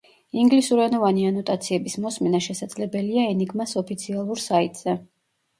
ინგლისურენოვანი 0.43 1.27
ანოტაციების 1.31 1.97
მოსმენა 2.07 2.41
შესაძლებელია 2.47 3.27
ენიგმას 3.35 3.75
ოფიციალურ 3.83 4.43
საიტზე. 4.51 4.99